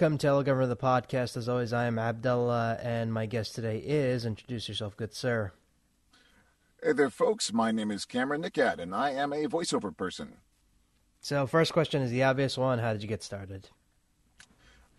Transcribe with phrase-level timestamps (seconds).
[0.00, 1.36] Welcome to Governor the podcast.
[1.36, 5.52] As always, I am Abdullah, and my guest today is introduce yourself, good sir.
[6.82, 7.52] Hey there, folks.
[7.52, 10.38] My name is Kamran Nikoo, and I am a voiceover person.
[11.20, 13.68] So, first question is the obvious one: How did you get started?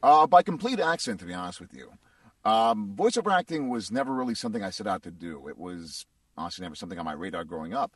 [0.04, 1.94] Uh, by complete accident, to be honest with you.
[2.46, 5.48] Um, voiceover acting was never really something I set out to do.
[5.48, 6.06] It was
[6.38, 7.96] honestly never something on my radar growing up.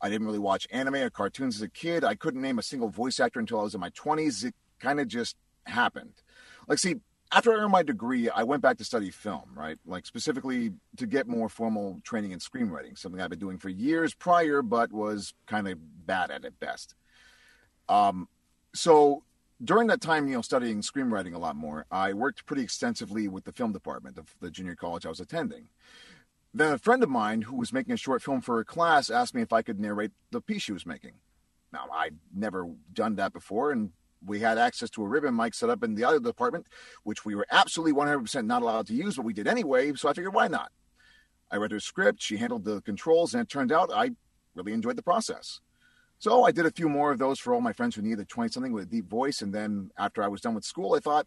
[0.00, 2.02] I didn't really watch anime or cartoons as a kid.
[2.02, 4.42] I couldn't name a single voice actor until I was in my 20s.
[4.42, 6.23] It kind of just happened.
[6.68, 6.96] Like, see,
[7.32, 9.78] after I earned my degree, I went back to study film, right?
[9.84, 14.14] Like, specifically to get more formal training in screenwriting, something I've been doing for years
[14.14, 16.94] prior, but was kind of bad at at best.
[17.88, 18.28] Um,
[18.74, 19.24] so
[19.62, 23.44] during that time, you know, studying screenwriting a lot more, I worked pretty extensively with
[23.44, 25.68] the film department of the junior college I was attending.
[26.52, 29.34] Then a friend of mine who was making a short film for a class asked
[29.34, 31.14] me if I could narrate the piece she was making.
[31.72, 33.90] Now, I'd never done that before, and
[34.26, 36.66] we had access to a ribbon mic set up in the other department,
[37.02, 39.92] which we were absolutely 100% not allowed to use, but we did anyway.
[39.94, 40.70] So I figured, why not?
[41.50, 44.10] I read her script, she handled the controls, and it turned out I
[44.54, 45.60] really enjoyed the process.
[46.18, 48.50] So I did a few more of those for all my friends who needed 20
[48.50, 49.42] something with a deep voice.
[49.42, 51.26] And then after I was done with school, I thought,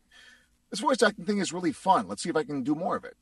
[0.70, 2.08] this voice acting thing is really fun.
[2.08, 3.16] Let's see if I can do more of it.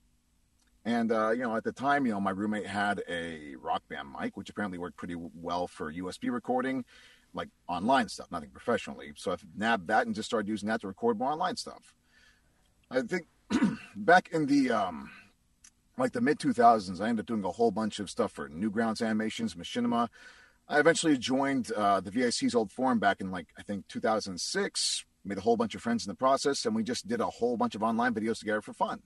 [0.84, 4.10] And, uh, you know, at the time, you know, my roommate had a rock band
[4.20, 6.86] mic, which apparently worked pretty well for USB recording
[7.36, 9.12] like online stuff, nothing professionally.
[9.16, 11.94] So I've nabbed that and just started using that to record more online stuff.
[12.90, 13.28] I think
[13.96, 15.12] back in the um,
[15.98, 19.06] like the mid 2000s, I ended up doing a whole bunch of stuff for Newgrounds
[19.06, 20.08] Animations, Machinima.
[20.68, 25.06] I eventually joined uh, the VAC's old forum back in like I think 2006.
[25.28, 27.58] Made a whole bunch of friends in the process, and we just did a whole
[27.58, 29.02] bunch of online videos together for fun.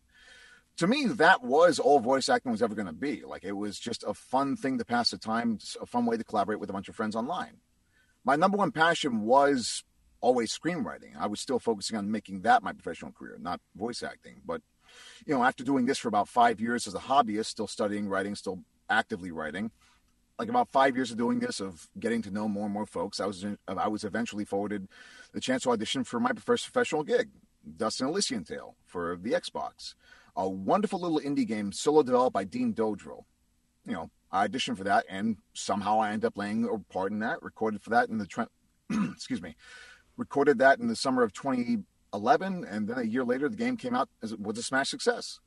[0.75, 3.23] To me, that was all voice acting was ever going to be.
[3.23, 6.23] Like it was just a fun thing to pass the time, a fun way to
[6.25, 7.55] collaborate with a bunch of friends online
[8.23, 9.83] my number one passion was
[10.21, 11.15] always screenwriting.
[11.17, 14.41] I was still focusing on making that my professional career, not voice acting.
[14.45, 14.61] But,
[15.25, 18.35] you know, after doing this for about five years as a hobbyist, still studying writing,
[18.35, 18.59] still
[18.89, 19.71] actively writing,
[20.37, 23.19] like about five years of doing this, of getting to know more and more folks,
[23.19, 24.87] I was I was eventually forwarded
[25.33, 27.29] the chance to audition for my first professional gig,
[27.77, 29.95] Dust: An Elysian Tail for the Xbox,
[30.35, 33.25] a wonderful little indie game solo developed by Dean Dodrill.
[33.85, 37.19] You know, I auditioned for that, and somehow I ended up playing a part in
[37.19, 37.41] that.
[37.41, 38.49] Recorded for that in the Trent,
[38.91, 39.55] excuse me,
[40.17, 43.95] recorded that in the summer of 2011, and then a year later, the game came
[43.95, 45.39] out as was a smash success.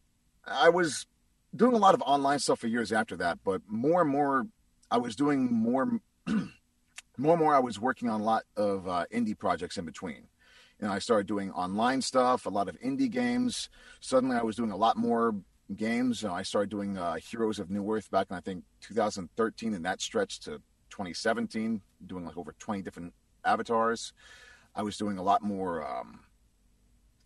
[0.47, 1.07] I was
[1.55, 4.47] doing a lot of online stuff for years after that, but more and more,
[4.91, 7.55] I was doing more, more and more.
[7.55, 10.29] I was working on a lot of uh, indie projects in between.
[10.83, 13.69] Know, I started doing online stuff, a lot of indie games.
[14.01, 15.33] Suddenly, I was doing a lot more
[15.75, 16.25] games.
[16.25, 20.45] I started doing uh, Heroes of Newerth back in I think 2013, and that stretched
[20.45, 23.13] to 2017, doing like over 20 different
[23.45, 24.13] avatars.
[24.75, 26.21] I was doing a lot more, um,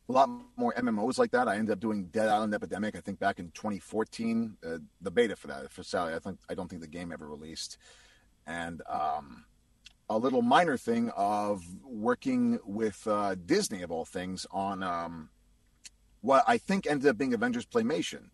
[0.08, 1.48] a lot more MMOs like that.
[1.48, 2.96] I ended up doing Dead Island Epidemic.
[2.96, 6.14] I think back in 2014, uh, the beta for that for Sally.
[6.14, 7.78] I think I don't think the game ever released,
[8.46, 9.44] and um,
[10.08, 15.30] a little minor thing of working with uh, Disney of all things on um,
[16.20, 18.30] what I think ended up being Avengers Playmation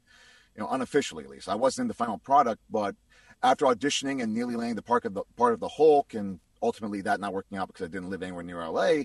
[0.57, 1.49] you know, unofficially at least.
[1.49, 2.95] I wasn't in the final product, but
[3.43, 7.01] after auditioning and nearly laying the part of the part of the Hulk, and ultimately
[7.03, 9.05] that not working out because I didn't live anywhere near LA,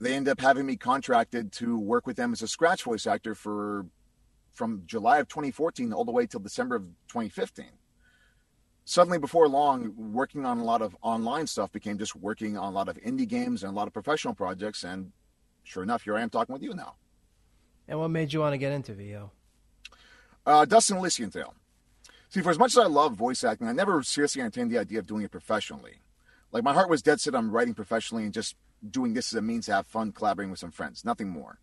[0.00, 3.34] they ended up having me contracted to work with them as a scratch voice actor
[3.34, 3.86] for
[4.52, 7.66] from July of 2014 all the way till December of 2015.
[8.88, 12.74] Suddenly, before long, working on a lot of online stuff became just working on a
[12.74, 14.84] lot of indie games and a lot of professional projects.
[14.84, 15.12] And
[15.64, 16.94] sure enough, here I am talking with you now.
[17.88, 19.32] And what made you want to get into VO?
[20.46, 21.54] Uh, Dustin Tail.
[22.28, 25.00] See, for as much as I love voice acting, I never seriously entertained the idea
[25.00, 26.02] of doing it professionally.
[26.52, 28.54] Like, my heart was dead set on writing professionally and just
[28.88, 31.58] doing this as a means to have fun collaborating with some friends, nothing more.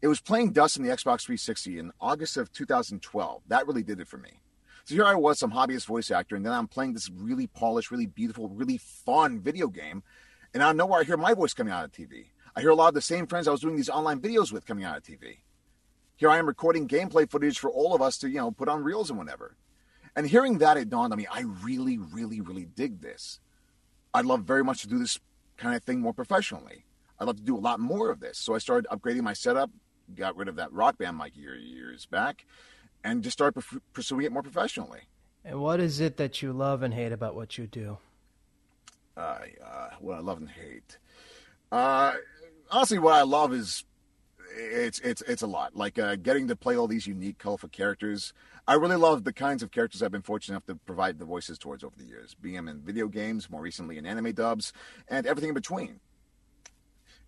[0.00, 3.42] It was playing Dust in the Xbox 360 in August of 2012.
[3.48, 4.40] That really did it for me.
[4.84, 7.90] So here I was, some hobbyist voice actor, and then I'm playing this really polished,
[7.90, 10.02] really beautiful, really fun video game.
[10.54, 12.26] And out of nowhere, I hear my voice coming out of TV.
[12.56, 14.66] I hear a lot of the same friends I was doing these online videos with
[14.66, 15.38] coming out of TV.
[16.22, 18.84] Here I am recording gameplay footage for all of us to, you know, put on
[18.84, 19.56] reels and whatever.
[20.14, 23.40] And hearing that, it dawned on me, I really, really, really dig this.
[24.14, 25.18] I'd love very much to do this
[25.56, 26.84] kind of thing more professionally.
[27.18, 28.38] I'd love to do a lot more of this.
[28.38, 29.72] So I started upgrading my setup,
[30.14, 32.46] got rid of that rock band mic year, years back,
[33.02, 33.60] and just started
[33.92, 35.00] pursuing it more professionally.
[35.44, 37.98] And what is it that you love and hate about what you do?
[39.16, 40.98] Uh, uh, what I love and hate.
[41.72, 42.12] Uh,
[42.70, 43.82] honestly, what I love is
[44.56, 45.76] it's it's it's a lot.
[45.76, 48.32] Like uh, getting to play all these unique, colorful characters.
[48.66, 51.58] I really love the kinds of characters I've been fortunate enough to provide the voices
[51.58, 54.72] towards over the years, being them in video games, more recently in anime dubs,
[55.08, 56.00] and everything in between.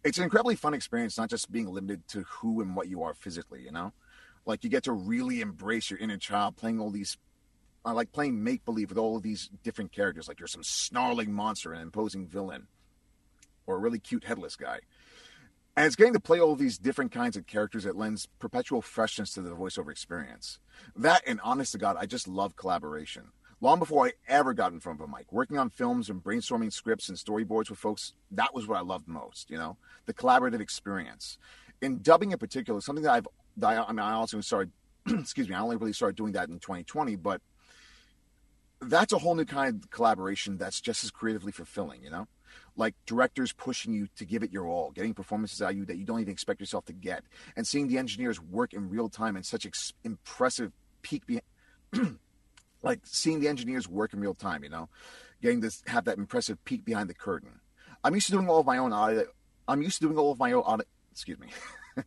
[0.05, 3.15] it's an incredibly fun experience, not just being limited to who and what you are
[3.15, 3.93] physically, you know?
[4.47, 7.17] Like you get to really embrace your inner child playing all these
[7.87, 10.27] I like playing make believe with all of these different characters.
[10.27, 12.67] Like you're some snarling monster, an imposing villain,
[13.67, 14.81] or a really cute headless guy.
[15.77, 19.33] And it's getting to play all these different kinds of characters that lends perpetual freshness
[19.35, 20.61] to the voiceover experience.
[20.95, 23.31] That and honest to God, I just love collaboration.
[23.61, 26.73] Long before I ever got in front of a mic, working on films and brainstorming
[26.73, 29.77] scripts and storyboards with folks, that was what I loved most, you know,
[30.07, 31.39] the collaborative experience.
[31.81, 34.71] In dubbing in particular, something that I've, that I, I mean, I also started,
[35.09, 37.41] excuse me, I only really started doing that in 2020, but
[38.81, 42.29] that's a whole new kind of collaboration that's just as creatively fulfilling, you know?
[42.77, 45.97] Like directors pushing you to give it your all, getting performances out of you that
[45.97, 47.25] you don't even expect yourself to get,
[47.57, 50.73] and seeing the engineers work in real time in such ex- impressive
[51.03, 51.27] peak.
[51.27, 51.41] Be-
[52.83, 54.89] like seeing the engineers work in real time, you know,
[55.41, 57.61] getting to have that impressive peek behind the curtain.
[58.03, 59.27] I'm used to doing all of my own audio.
[59.67, 60.87] I'm used to doing all of my own audio.
[61.11, 61.49] Excuse me.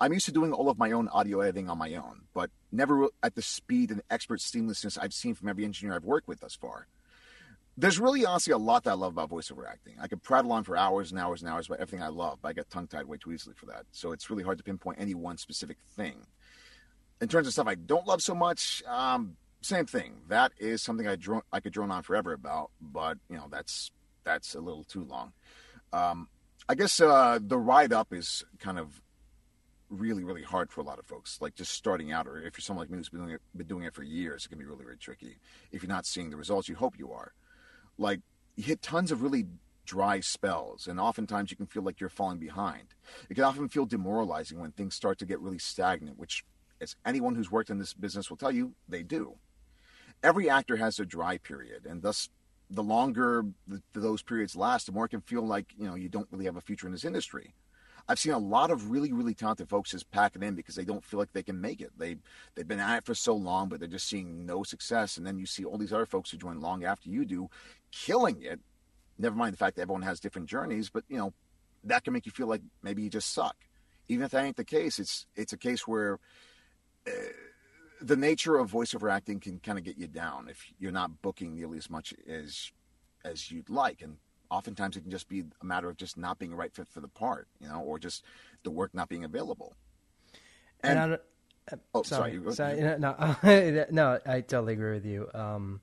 [0.00, 3.06] I'm used to doing all of my own audio editing on my own, but never
[3.22, 6.56] at the speed and expert seamlessness I've seen from every engineer I've worked with thus
[6.56, 6.88] far
[7.80, 9.94] there's really honestly a lot that I love about voiceover acting.
[10.00, 12.48] I could prattle on for hours and hours and hours about everything I love, but
[12.48, 13.86] I get tongue tied way too easily for that.
[13.90, 16.26] So it's really hard to pinpoint any one specific thing.
[17.22, 20.16] In terms of stuff I don't love so much, um, same thing.
[20.28, 23.90] That is something I drone, I could drone on forever about, but you know that's
[24.24, 25.32] that's a little too long.
[25.92, 26.28] Um,
[26.68, 29.00] I guess uh, the ride up is kind of
[29.88, 31.38] really really hard for a lot of folks.
[31.40, 33.66] Like just starting out, or if you're someone like me who's been doing it, been
[33.66, 35.38] doing it for years, it can be really really tricky.
[35.72, 37.32] If you're not seeing the results you hope you are
[38.00, 38.20] like
[38.56, 39.46] you hit tons of really
[39.84, 42.94] dry spells and oftentimes you can feel like you're falling behind.
[43.28, 46.44] It can often feel demoralizing when things start to get really stagnant which
[46.80, 49.34] as anyone who's worked in this business will tell you they do.
[50.22, 52.28] Every actor has a dry period and thus
[52.70, 53.44] the longer
[53.92, 56.56] those periods last the more it can feel like you know you don't really have
[56.56, 57.52] a future in this industry
[58.10, 60.84] I've seen a lot of really, really talented folks just pack it in because they
[60.84, 61.92] don't feel like they can make it.
[61.96, 62.16] They
[62.56, 65.16] they've been at it for so long, but they're just seeing no success.
[65.16, 67.48] And then you see all these other folks who join long after you do,
[67.92, 68.58] killing it.
[69.16, 71.32] Never mind the fact that everyone has different journeys, but you know
[71.84, 73.54] that can make you feel like maybe you just suck.
[74.08, 76.18] Even if that ain't the case, it's it's a case where.
[77.06, 77.12] Uh,
[78.02, 81.54] the nature of voiceover acting can kind of get you down if you're not booking
[81.54, 82.72] nearly as much as
[83.22, 84.16] as you'd like and
[84.50, 87.00] oftentimes it can just be a matter of just not being a right fit for
[87.00, 88.24] the part, you know, or just
[88.64, 89.74] the work not being available.
[90.82, 91.12] And, and
[91.72, 93.36] uh, oh, sorry, sorry, sorry no,
[93.90, 95.28] no, I totally agree with you.
[95.34, 95.80] Um,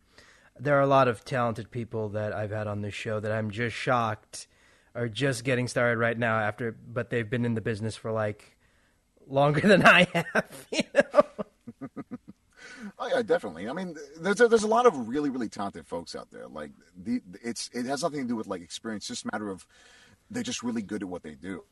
[0.60, 3.52] there are a lot of talented people that I've had on this show that I'm
[3.52, 4.48] just shocked
[4.96, 8.58] are just getting started right now after, but they've been in the business for like
[9.28, 10.68] longer than I have.
[10.72, 11.02] You know?
[13.00, 13.70] Oh yeah, definitely.
[13.70, 16.48] I mean, there's a, there's a lot of really really talented folks out there.
[16.48, 19.04] Like the it's it has nothing to do with like experience.
[19.04, 19.68] It's just a matter of
[20.32, 21.64] they're just really good at what they do.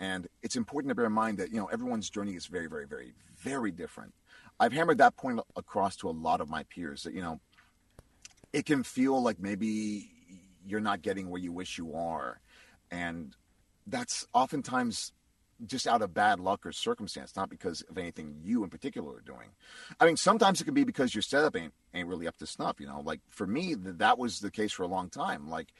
[0.00, 2.86] And it's important to bear in mind that you know everyone's journey is very very
[2.86, 4.14] very very different.
[4.58, 7.40] I've hammered that point across to a lot of my peers that you know
[8.52, 10.10] it can feel like maybe
[10.66, 12.40] you're not getting where you wish you are,
[12.90, 13.36] and
[13.86, 15.12] that's oftentimes
[15.66, 19.20] just out of bad luck or circumstance, not because of anything you in particular are
[19.20, 19.50] doing.
[20.00, 22.80] I mean, sometimes it can be because your setup ain't ain't really up to snuff.
[22.80, 25.48] You know, like for me, that was the case for a long time.
[25.48, 25.72] Like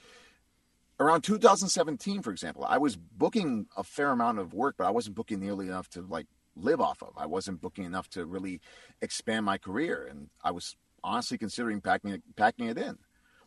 [1.01, 5.17] around 2017, for example, I was booking a fair amount of work, but I wasn't
[5.17, 7.13] booking nearly enough to like live off of.
[7.17, 8.61] I wasn't booking enough to really
[9.01, 12.99] expand my career, and I was honestly considering packing it, packing it in.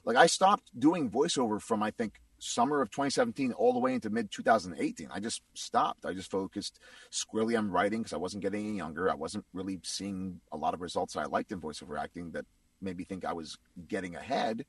[0.04, 4.10] Like I stopped doing voiceover from I think summer of 2017 all the way into
[4.10, 5.10] mid 2018.
[5.12, 6.06] I just stopped.
[6.06, 9.10] I just focused squarely on writing because I wasn't getting any younger.
[9.10, 12.46] I wasn't really seeing a lot of results that I liked in voiceover acting that
[12.82, 14.66] made me think I was getting ahead.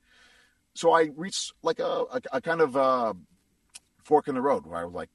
[0.73, 3.13] So I reached like a, a, a kind of a uh,
[4.03, 5.09] fork in the road where I was like,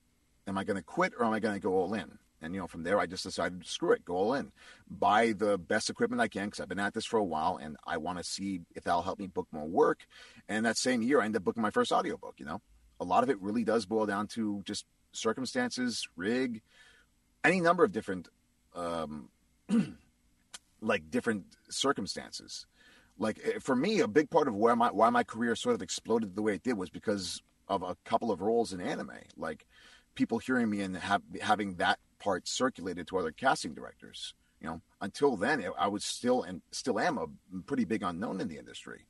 [0.46, 2.18] am I going to quit or am I going to go all in?
[2.42, 4.50] And you know, from there, I just decided, to screw it, go all in,
[4.90, 7.76] buy the best equipment I can because I've been at this for a while, and
[7.86, 10.06] I want to see if that'll help me book more work.
[10.48, 12.34] And that same year, I ended up booking my first audiobook.
[12.38, 12.60] You know,
[13.00, 16.62] a lot of it really does boil down to just circumstances, rig,
[17.44, 18.28] any number of different,
[18.74, 19.28] um,
[20.80, 22.66] like different circumstances.
[23.18, 25.82] Like eh, for me, a big part of where my why my career sort of
[25.82, 29.12] exploded the way it did was because of a couple of roles in anime.
[29.36, 29.66] Like
[30.14, 34.34] people hearing me and have, having that part circulated to other casting directors.
[34.60, 37.26] You know, until then, I was still and still am a
[37.66, 39.06] pretty big unknown in the industry.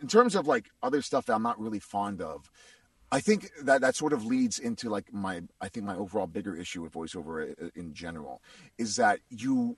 [0.00, 2.48] In terms of like other stuff that I'm not really fond of,
[3.10, 6.54] I think that that sort of leads into like my I think my overall bigger
[6.54, 8.42] issue with voiceover uh, in general
[8.76, 9.76] is that you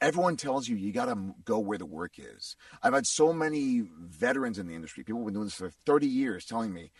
[0.00, 2.56] everyone tells you you got to go where the work is.
[2.82, 6.06] I've had so many veterans in the industry, people who've been doing this for 30
[6.06, 6.90] years telling me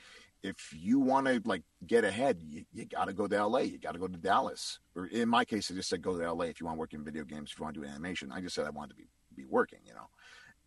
[0.42, 3.60] if you want to like get ahead, you, you got to go to LA.
[3.60, 4.78] You got to go to Dallas.
[4.94, 6.94] Or in my case, I just said go to LA if you want to work
[6.94, 7.50] in video games.
[7.52, 9.80] If you want to do animation, I just said I wanted to be be working.
[9.84, 10.08] You know,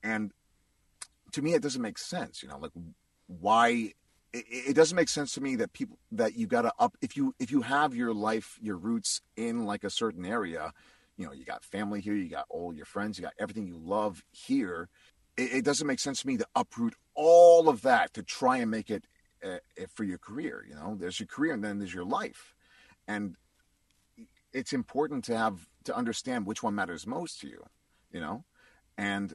[0.03, 0.31] and
[1.33, 2.43] to me, it doesn't make sense.
[2.43, 2.71] You know, like
[3.27, 3.93] why
[4.33, 7.15] it, it doesn't make sense to me that people that you got to up if
[7.15, 10.73] you if you have your life your roots in like a certain area
[11.17, 13.77] you know you got family here you got all your friends you got everything you
[13.77, 14.89] love here
[15.37, 18.71] it, it doesn't make sense to me to uproot all of that to try and
[18.71, 19.05] make it
[19.45, 19.57] uh,
[19.93, 20.95] for your career you know?
[20.99, 22.53] There's your career and then there's your life.
[23.07, 23.35] And
[24.53, 27.63] it's important to have to understand which one matters most to you
[28.11, 28.43] you know?
[28.97, 29.33] And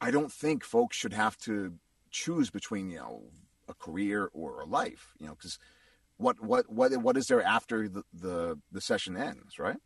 [0.00, 1.74] i don't think folks should have to
[2.10, 3.22] choose between you know
[3.68, 5.58] a career or a life you know because
[6.18, 9.78] what what what what is there after the, the the session ends right?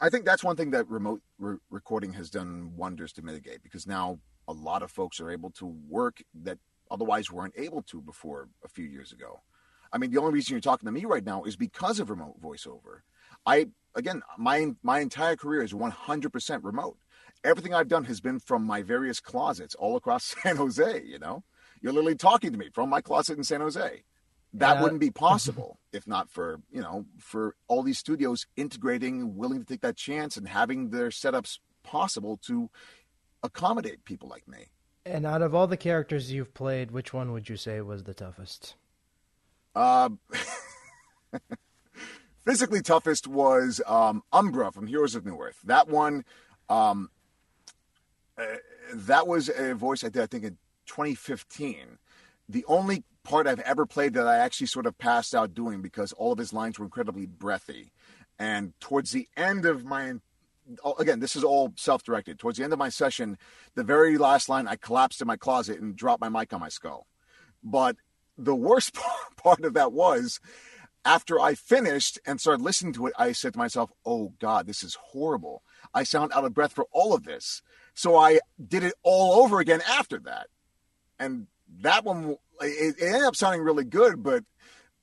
[0.00, 3.86] I think that's one thing that remote re- recording has done wonders to mitigate because
[3.86, 6.58] now a lot of folks are able to work that
[6.92, 9.40] otherwise weren't able to before a few years ago
[9.92, 12.40] i mean the only reason you're talking to me right now is because of remote
[12.40, 13.00] voiceover
[13.46, 16.98] i again my my entire career is 100% remote
[17.44, 21.42] everything i've done has been from my various closets all across san jose you know
[21.82, 24.04] you're literally talking to me from my closet in San Jose.
[24.54, 24.82] That yeah.
[24.82, 29.66] wouldn't be possible if not for, you know, for all these studios integrating, willing to
[29.66, 32.70] take that chance and having their setups possible to
[33.42, 34.68] accommodate people like me.
[35.04, 38.14] And out of all the characters you've played, which one would you say was the
[38.14, 38.76] toughest?
[39.74, 40.10] Uh,
[42.44, 45.60] physically toughest was um, Umbra from Heroes of Newerth.
[45.64, 46.24] That one,
[46.68, 47.10] um,
[48.38, 48.44] uh,
[48.94, 51.98] that was a voice I did, I think, in 2015.
[52.48, 56.12] The only part I've ever played that I actually sort of passed out doing because
[56.12, 57.92] all of his lines were incredibly breathy.
[58.38, 60.14] And towards the end of my
[60.98, 62.38] again, this is all self-directed.
[62.38, 63.38] Towards the end of my session,
[63.74, 66.68] the very last line, I collapsed in my closet and dropped my mic on my
[66.68, 67.06] skull.
[67.62, 67.96] But
[68.36, 68.96] the worst
[69.36, 70.40] part of that was
[71.04, 74.82] after I finished and started listening to it, I said to myself, "Oh God, this
[74.84, 75.62] is horrible.
[75.92, 77.62] I sound out of breath for all of this."
[77.94, 80.46] So I did it all over again after that
[81.22, 81.46] and
[81.80, 84.44] that one it, it ended up sounding really good, but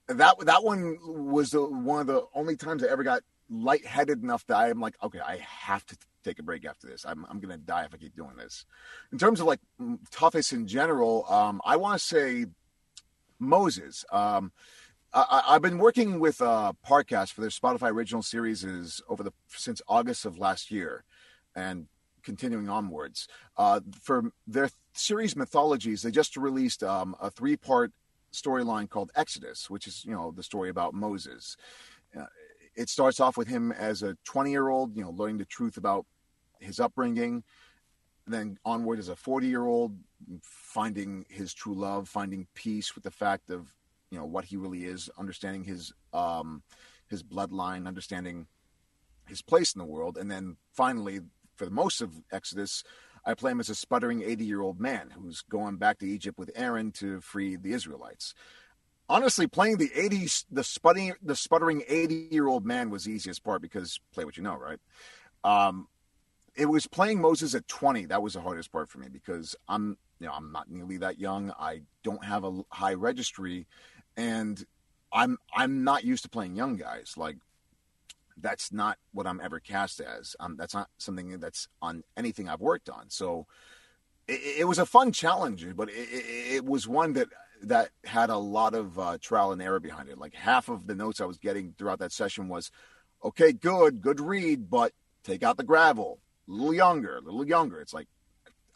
[0.07, 4.45] that that one was the one of the only times I ever got lightheaded enough
[4.47, 7.05] that I'm like, okay, I have to take a break after this.
[7.05, 8.65] I'm I'm gonna die if I keep doing this.
[9.11, 9.59] In terms of like
[10.11, 12.45] toughest in general, um, I want to say
[13.39, 14.05] Moses.
[14.11, 14.51] Um,
[15.11, 19.33] I, have been working with uh, Parcast for their Spotify original series is over the
[19.47, 21.03] since August of last year,
[21.55, 21.87] and
[22.21, 23.27] continuing onwards.
[23.57, 27.91] Uh, for their series mythologies, they just released um, a three part
[28.31, 31.57] storyline called Exodus, which is, you know, the story about Moses.
[32.17, 32.25] Uh,
[32.79, 35.75] it starts off with him as a 20 year old, you know, learning the truth
[35.75, 36.05] about
[36.61, 37.43] his upbringing.
[38.25, 39.97] Then onward as a 40 year old,
[40.41, 43.75] finding his true love, finding peace with the fact of,
[44.11, 46.63] you know, what he really is, understanding his, um,
[47.07, 48.47] his bloodline, understanding
[49.27, 50.17] his place in the world.
[50.17, 51.19] And then finally,
[51.57, 52.85] for the most of Exodus,
[53.25, 56.39] I play him as a sputtering 80 year old man who's going back to Egypt
[56.39, 58.33] with Aaron to free the Israelites.
[59.09, 63.43] Honestly, playing the 80s, the sputtering, the sputtering 80 year old man was the easiest
[63.43, 64.79] part because play what you know, right?
[65.43, 65.87] Um,
[66.55, 69.97] it was playing Moses at 20 that was the hardest part for me because I'm,
[70.19, 71.51] you know, I'm not nearly that young.
[71.59, 73.67] I don't have a high registry,
[74.17, 74.63] and
[75.11, 77.13] I'm I'm not used to playing young guys.
[77.15, 77.37] Like
[78.41, 80.35] that's not what I'm ever cast as.
[80.39, 83.09] Um, that's not something that's on anything I've worked on.
[83.09, 83.47] So
[84.27, 87.27] it, it was a fun challenge, but it, it, was one that
[87.63, 90.17] that had a lot of uh, trial and error behind it.
[90.17, 92.71] Like half of the notes I was getting throughout that session was,
[93.23, 96.19] "Okay, good, good read, but take out the gravel.
[96.47, 98.07] A little younger, a little younger." It's like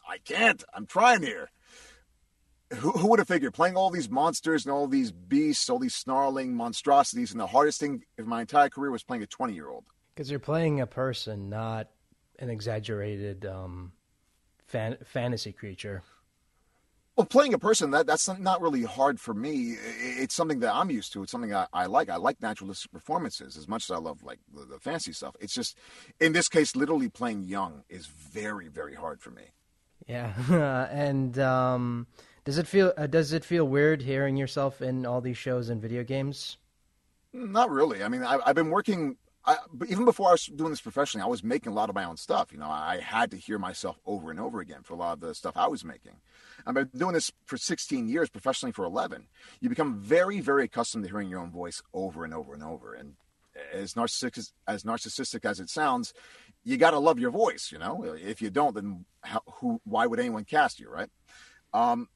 [0.08, 0.62] I can't.
[0.74, 1.50] I'm trying here
[2.74, 5.94] who, who would have figured playing all these monsters and all these beasts, all these
[5.94, 9.68] snarling monstrosities, and the hardest thing in my entire career was playing a 20 year
[9.68, 9.84] old.
[10.14, 11.88] Because you're playing a person, not
[12.38, 13.92] an exaggerated um,
[14.66, 16.02] fan- fantasy creature.
[17.16, 19.76] Well, playing a person that that's not really hard for me.
[20.00, 21.22] It's something that I'm used to.
[21.22, 22.10] It's something I, I like.
[22.10, 25.36] I like naturalistic performances as much as I love like the, the fancy stuff.
[25.38, 25.78] It's just
[26.18, 29.52] in this case, literally playing young is very very hard for me.
[30.08, 30.32] Yeah,
[30.90, 32.08] and um,
[32.44, 35.80] does it feel uh, does it feel weird hearing yourself in all these shows and
[35.80, 36.58] video games?
[37.32, 38.02] Not really.
[38.02, 39.16] I mean, I, have been working.
[39.46, 39.56] I,
[39.88, 42.16] even before I was doing this professionally, I was making a lot of my own
[42.16, 42.52] stuff.
[42.52, 45.20] You know, I had to hear myself over and over again for a lot of
[45.20, 46.16] the stuff I was making.
[46.66, 49.26] I've been doing this for 16 years, professionally for 11.
[49.60, 52.94] You become very, very accustomed to hearing your own voice over and over and over.
[52.94, 53.14] And
[53.72, 56.12] as narcissistic as narcissistic as it sounds,
[56.64, 57.70] you got to love your voice.
[57.70, 59.80] You know, if you don't, then how, who?
[59.84, 61.10] Why would anyone cast you, right?
[61.72, 62.08] Um,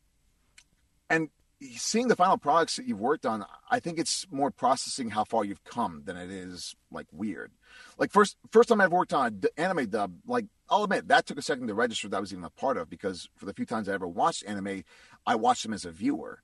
[1.10, 1.28] and
[1.76, 5.44] seeing the final products that you've worked on, I think it's more processing how far
[5.44, 7.52] you've come than it is like weird.
[7.98, 11.38] Like first first time I've worked on an anime dub, like I'll admit that took
[11.38, 13.66] a second to register that I was even a part of because for the few
[13.66, 14.84] times I ever watched anime,
[15.26, 16.42] I watched them as a viewer.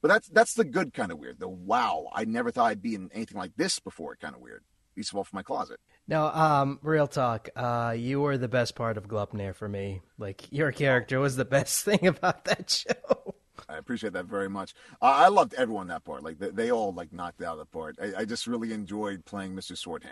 [0.00, 1.40] But that's that's the good kind of weird.
[1.40, 4.62] The wow, I never thought I'd be in anything like this before kind of weird.
[4.96, 5.80] Least of all from my closet.
[6.08, 7.48] Now, um, real talk.
[7.54, 10.00] Uh, you were the best part of Gleipnir for me.
[10.18, 13.34] Like your character was the best thing about that show.
[13.68, 14.74] I appreciate that very much.
[15.02, 16.22] Uh, I loved everyone that part.
[16.22, 17.96] Like they, they, all like knocked out of the part.
[18.00, 19.76] I, I just really enjoyed playing Mr.
[19.76, 20.04] Sword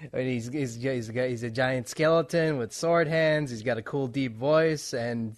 [0.00, 0.10] Hands.
[0.12, 3.50] And he's he's he's a, he's a giant skeleton with sword hands.
[3.50, 5.34] He's got a cool deep voice, and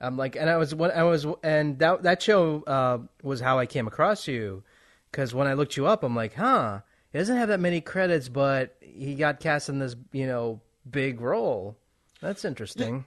[0.00, 3.66] I'm like, and I was I was and that that show uh, was how I
[3.66, 4.62] came across you,
[5.10, 6.80] because when I looked you up, I'm like, huh,
[7.12, 11.20] he doesn't have that many credits, but he got cast in this you know big
[11.20, 11.76] role.
[12.20, 13.04] That's interesting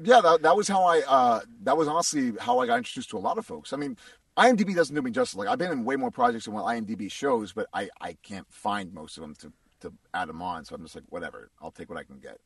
[0.00, 1.02] yeah, that, that was how I.
[1.06, 3.72] Uh, that was honestly how I got introduced to a lot of folks.
[3.72, 3.96] I mean,
[4.36, 5.36] IMDb doesn't do me justice.
[5.36, 8.46] Like I've been in way more projects than what IMDb shows, but I I can't
[8.48, 10.64] find most of them to to add them on.
[10.64, 12.38] So I'm just like, whatever, I'll take what I can get.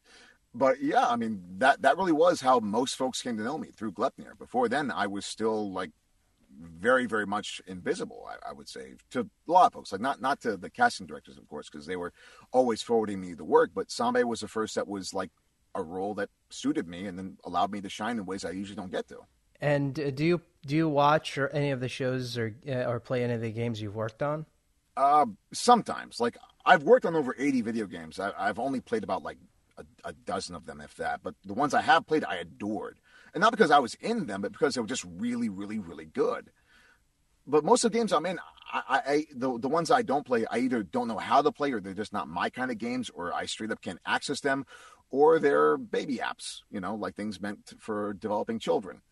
[0.54, 3.68] But yeah, I mean that that really was how most folks came to know me
[3.68, 4.36] through Gleipnir.
[4.38, 5.90] Before then, I was still like
[6.60, 8.28] very very much invisible.
[8.28, 11.06] I, I would say to a lot of folks, like not not to the casting
[11.06, 12.12] directors, of course, because they were
[12.52, 13.70] always forwarding me the work.
[13.74, 15.30] But Sambe was the first that was like
[15.74, 18.76] a role that suited me and then allowed me to shine in ways I usually
[18.76, 19.20] don't get to.
[19.60, 23.00] And uh, do you do you watch or any of the shows or uh, or
[23.00, 24.44] play any of the games you've worked on?
[24.96, 28.20] Uh, sometimes, like I've worked on over eighty video games.
[28.20, 29.38] I, have only played about like
[29.76, 31.20] a, a, dozen of them, if that.
[31.22, 32.98] But the ones I have played, I adored,
[33.34, 36.04] and not because I was in them, but because they were just really, really, really
[36.04, 36.50] good.
[37.46, 38.38] But most of the games I'm in,
[38.72, 41.72] I, I the the ones I don't play, I either don't know how to play,
[41.72, 44.64] or they're just not my kind of games, or I straight up can't access them,
[45.10, 49.02] or they're baby apps, you know, like things meant for developing children.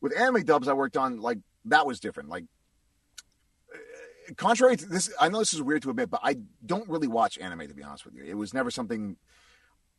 [0.00, 2.28] With anime dubs, I worked on like that was different.
[2.28, 2.44] Like,
[4.36, 7.38] contrary to this, I know this is weird to admit, but I don't really watch
[7.38, 8.24] anime to be honest with you.
[8.24, 9.16] It was never something.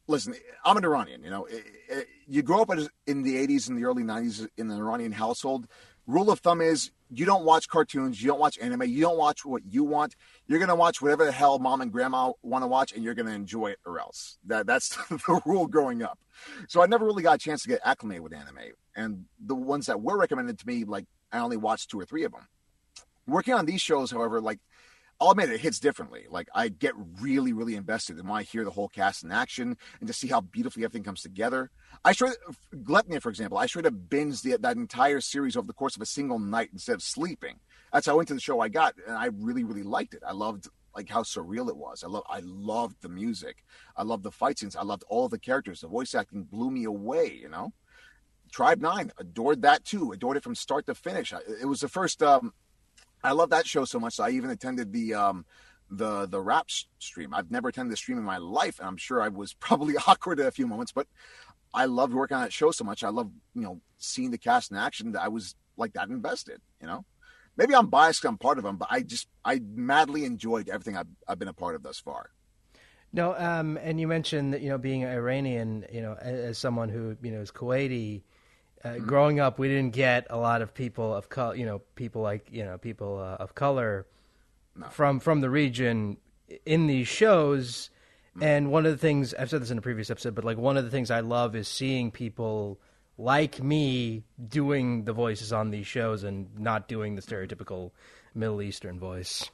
[0.08, 0.34] Listen,
[0.65, 1.24] I'm an Iranian.
[1.24, 2.72] You know, it, it, you grow up
[3.06, 5.68] in the '80s and the early '90s in an Iranian household
[6.10, 9.46] rule of thumb is you don't watch cartoons, you don't watch anime, you don't watch
[9.46, 10.15] what you want.
[10.48, 13.32] You're gonna watch whatever the hell mom and grandma want to watch, and you're gonna
[13.32, 14.38] enjoy it, or else.
[14.46, 16.20] That that's the rule growing up.
[16.68, 19.86] So I never really got a chance to get acclimated with anime, and the ones
[19.86, 22.48] that were recommended to me, like I only watched two or three of them.
[23.30, 24.60] Working on these shows, however, like
[25.22, 26.26] I'll admit it hits differently.
[26.30, 29.78] Like I get really, really invested and when I hear the whole cast in action
[30.00, 31.72] and to see how beautifully everything comes together.
[32.06, 32.38] I straight
[32.74, 36.02] Gleipnir, for example, I straight up binged the, that entire series over the course of
[36.02, 37.60] a single night instead of sleeping.
[37.92, 40.24] That's how into the show I got, and I really, really liked it.
[40.26, 42.04] I loved like how surreal it was.
[42.04, 43.63] I love, I loved the music.
[43.98, 44.76] I loved the fight scenes.
[44.76, 45.82] I loved all the characters.
[45.82, 47.38] The voice acting blew me away.
[47.42, 47.74] You know,
[48.52, 50.12] Tribe Nine adored that too.
[50.12, 51.34] Adored it from start to finish.
[51.62, 52.24] It was the first.
[52.24, 52.54] Um,
[53.24, 54.16] I love that show so much.
[54.16, 55.46] So I even attended the um,
[55.90, 56.68] the the rap
[57.00, 57.34] stream.
[57.34, 60.40] I've never attended the stream in my life, and I'm sure I was probably awkward
[60.40, 60.92] at a few moments.
[60.92, 61.08] But
[61.74, 63.04] I loved working on that show so much.
[63.04, 65.12] I love you know seeing the cast in action.
[65.14, 66.62] That I was like that invested.
[66.82, 67.06] You know,
[67.58, 68.26] maybe I'm biased.
[68.26, 71.54] I'm part of them, but I just I madly enjoyed everything I've, I've been a
[71.54, 72.32] part of thus far.
[73.12, 77.18] No, um, and you mentioned that you know being Iranian, you know, as someone who
[77.22, 78.22] you know is Kuwaiti
[78.84, 79.06] uh, mm-hmm.
[79.06, 82.48] Growing up, we didn't get a lot of people of color, you know, people like
[82.52, 84.08] you know people uh, of color
[84.76, 84.88] no.
[84.88, 86.18] from from the region
[86.65, 87.89] in these shows.
[88.36, 88.44] Mm-hmm.
[88.44, 90.78] And one of the things I've said this in a previous episode, but like one
[90.78, 92.80] of the things I love is seeing people
[93.18, 97.92] like me doing the voices on these shows and not doing the stereotypical
[98.34, 99.50] Middle Eastern voice.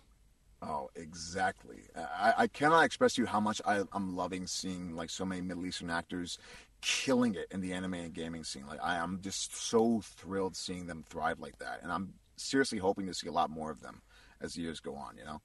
[0.61, 1.83] Oh, exactly.
[1.95, 5.41] I, I cannot express to you how much I, am loving seeing like so many
[5.41, 6.39] Middle Eastern actors
[6.85, 8.67] killing it in the anime and gaming scene.
[8.67, 13.07] Like I am just so thrilled seeing them thrive like that, and I'm seriously hoping
[13.07, 14.01] to see a lot more of them
[14.39, 15.17] as years go on.
[15.17, 15.41] You know.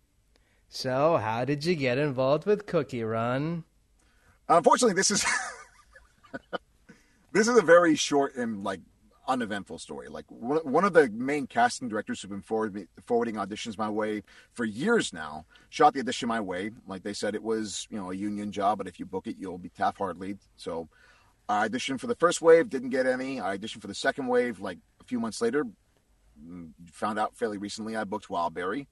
[0.69, 3.65] So, how did you get involved with Cookie Run?
[4.49, 5.25] Unfortunately, this is
[7.33, 8.81] this is a very short and like
[9.27, 10.09] uneventful story.
[10.09, 14.23] Like one of the main casting directors who've been forward forwarding auditions my way
[14.53, 16.71] for years now shot the audition my way.
[16.87, 19.37] Like they said, it was you know a union job, but if you book it,
[19.39, 20.37] you'll be Taft Hartley.
[20.57, 20.89] So
[21.51, 23.41] I auditioned for the first wave, didn't get any.
[23.41, 25.67] I auditioned for the second wave like a few months later.
[26.43, 28.87] Mm, found out fairly recently I booked Wildberry,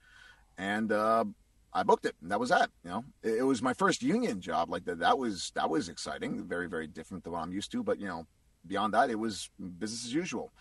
[0.58, 1.24] and uh,
[1.72, 2.16] I booked it.
[2.20, 2.70] And that was that.
[2.84, 4.70] You know, it, it, was my first union job.
[4.70, 6.44] Like that, that was that was exciting.
[6.44, 7.82] Very very different than what I'm used to.
[7.82, 8.26] But you know,
[8.66, 10.52] beyond that, it was business as usual.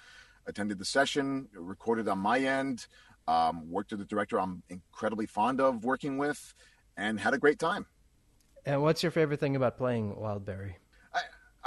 [0.46, 2.88] Attended the session, recorded on my end,
[3.28, 6.54] um, worked with the director I'm incredibly fond of working with,
[6.96, 7.88] and had a great time.
[8.66, 10.76] And what's your favorite thing about playing Wildberry?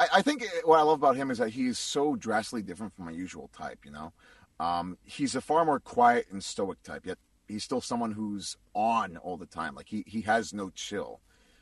[0.00, 2.94] I, I think what I love about him is that he is so drastically different
[2.94, 3.80] from my usual type.
[3.84, 4.12] You know,
[4.58, 9.16] Um, he's a far more quiet and stoic type, yet he's still someone who's on
[9.18, 9.74] all the time.
[9.74, 11.20] Like he he has no chill.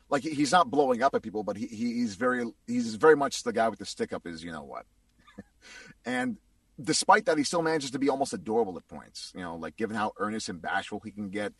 [0.09, 3.53] Like he's not blowing up at people, but he, he's very he's very much the
[3.53, 4.85] guy with the stick up is you know what.
[6.05, 6.37] and
[6.81, 9.33] despite that, he still manages to be almost adorable at points.
[9.35, 11.53] You know, like given how earnest and bashful he can get,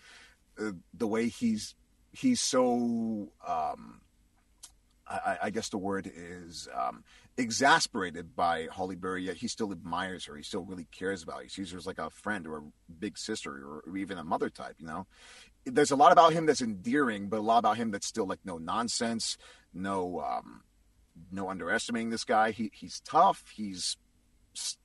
[0.59, 1.75] uh, the way he's
[2.11, 4.01] he's so um,
[5.09, 7.03] I, I, guess the word is um,
[7.37, 10.35] exasperated by Hollyberry, yet he still admires her.
[10.35, 11.43] He still really cares about her.
[11.43, 12.63] He sees her as like a friend or a
[12.99, 15.07] big sister or, even a mother type, you know?
[15.65, 18.39] There's a lot about him that's endearing, but a lot about him that's still like
[18.45, 19.37] no nonsense,
[19.73, 20.61] no um,
[21.31, 22.51] no underestimating this guy.
[22.51, 23.43] He he's tough.
[23.53, 23.97] He's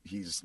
[0.03, 0.43] he's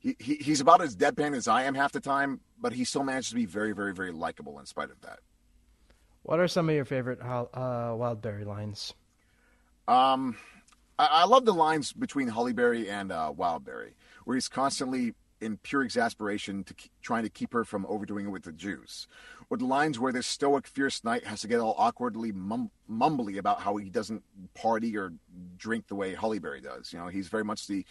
[0.00, 3.30] he, he's about as deadpan as I am half the time, but he still manages
[3.30, 5.20] to be very, very, very likable in spite of that.
[6.24, 7.44] What are some of your favorite uh,
[7.92, 8.94] Wildberry lines?
[9.86, 10.36] Um,
[10.98, 13.90] I, I, love the lines between Hollyberry and uh, Wildberry,
[14.24, 15.12] where he's constantly
[15.44, 19.06] in pure exasperation to keep, trying to keep her from overdoing it with the juice,
[19.50, 23.38] or the lines where this stoic, fierce knight has to get all awkwardly mum- mumbly
[23.38, 24.22] about how he doesn't
[24.54, 25.12] party or
[25.56, 26.92] drink the way Hollyberry does.
[26.92, 27.84] You know, he's very much the,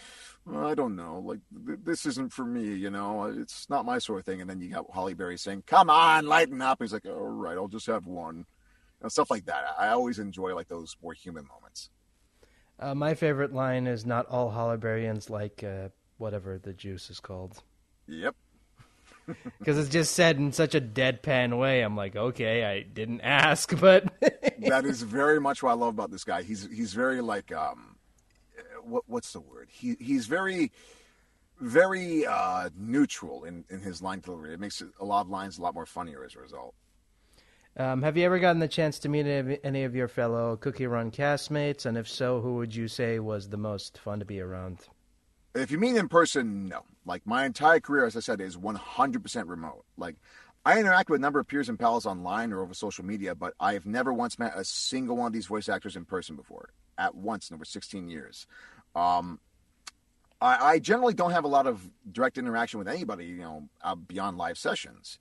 [0.46, 2.74] well, I don't know, like th- this isn't for me.
[2.74, 4.42] You know, it's not my sort of thing.
[4.42, 7.68] And then you got Hollyberry saying, "Come on, lighten up." He's like, "All right, I'll
[7.68, 8.46] just have one."
[9.02, 9.66] Know, stuff like that.
[9.78, 11.90] I always enjoy like those more human moments.
[12.80, 14.78] Uh, my favorite line is not all Halle
[15.30, 15.90] like uh,
[16.24, 17.62] whatever the juice is called.
[18.08, 18.36] Yep
[19.60, 21.82] because it's just said in such a deadpan way.
[21.82, 24.12] I'm like, okay, I didn't ask, but
[24.60, 26.44] that is very much what I love about this guy.
[26.44, 27.98] He's he's very like um,
[28.84, 29.70] what what's the word?
[29.72, 30.72] He he's very
[31.60, 34.54] very uh, neutral in in his line delivery.
[34.54, 36.74] It makes a lot of lines a lot more funnier as a result.
[37.76, 39.26] Um, have you ever gotten the chance to meet
[39.64, 41.88] any of your fellow Cookie Run castmates?
[41.88, 44.88] And if so, who would you say was the most fun to be around?
[45.56, 46.84] If you mean in person, no.
[47.06, 49.86] Like my entire career, as I said, is 100% remote.
[49.98, 50.16] Like
[50.66, 53.54] I interact with a number of peers and pals online or over social media, but
[53.60, 56.70] I have never once met a single one of these voice actors in person before.
[56.98, 58.48] At once in over 16 years.
[58.96, 59.40] Um,
[60.40, 64.38] I, I, generally don't have a lot of direct interaction with anybody, you know, beyond
[64.38, 65.18] live sessions.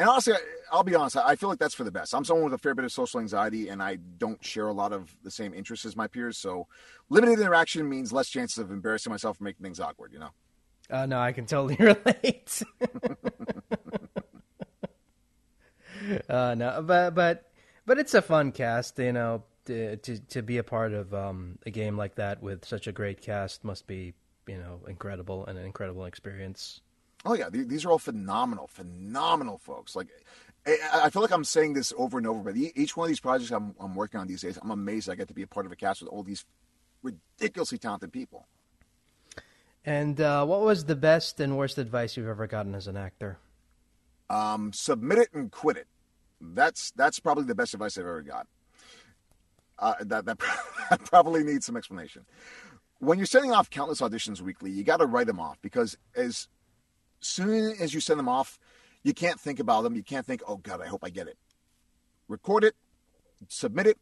[0.00, 0.32] And honestly,
[0.72, 2.14] I'll be honest, I feel like that's for the best.
[2.14, 4.94] I'm someone with a fair bit of social anxiety and I don't share a lot
[4.94, 6.38] of the same interests as my peers.
[6.38, 6.66] So
[7.10, 10.30] limited interaction means less chances of embarrassing myself or making things awkward, you know?
[10.88, 12.62] Uh, no, I can totally relate.
[16.30, 17.52] uh, no, but but
[17.84, 19.44] but it's a fun cast, you know.
[19.66, 22.92] To to, to be a part of um, a game like that with such a
[22.92, 24.14] great cast must be
[24.48, 26.80] you know incredible and an incredible experience.
[27.24, 29.94] Oh yeah, these are all phenomenal, phenomenal folks.
[29.94, 30.08] Like,
[30.66, 33.50] I feel like I'm saying this over and over, but each one of these projects
[33.50, 35.72] I'm, I'm working on these days, I'm amazed I get to be a part of
[35.72, 36.44] a cast with all these
[37.02, 38.46] ridiculously talented people.
[39.84, 43.38] And uh, what was the best and worst advice you've ever gotten as an actor?
[44.28, 45.86] Um, submit it and quit it.
[46.40, 48.46] That's that's probably the best advice I've ever got.
[49.78, 50.38] Uh, that, that
[50.90, 52.24] that probably needs some explanation.
[52.98, 56.48] When you're sending off countless auditions weekly, you got to write them off because as
[57.20, 58.58] soon as you send them off,
[59.02, 59.94] you can't think about them.
[59.94, 61.38] You can't think, "Oh God, I hope I get it."
[62.28, 62.74] Record it,
[63.48, 63.98] submit it,